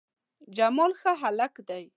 [0.57, 1.79] جمال ښه هلک ده